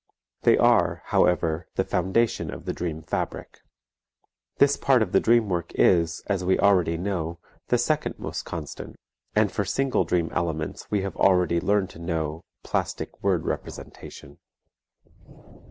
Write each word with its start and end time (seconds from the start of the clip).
They 0.41 0.57
are, 0.57 1.03
however, 1.05 1.67
the 1.75 1.83
foundation 1.83 2.51
of 2.51 2.65
the 2.65 2.73
dream 2.73 3.03
fabric; 3.03 3.59
this 4.57 4.75
part 4.75 5.03
of 5.03 5.11
the 5.11 5.19
dream 5.19 5.47
work 5.47 5.71
is, 5.75 6.23
as 6.25 6.43
we 6.43 6.57
already 6.57 6.97
know, 6.97 7.37
the 7.67 7.77
second 7.77 8.17
most 8.17 8.41
constant, 8.41 8.95
and 9.35 9.51
for 9.51 9.63
single 9.63 10.03
dream 10.03 10.31
elements 10.31 10.89
we 10.89 11.03
have 11.03 11.15
already 11.17 11.61
learned 11.61 11.91
to 11.91 11.99
know 11.99 12.41
"plastic 12.63 13.21
word 13.21 13.45
representation." 13.45 14.39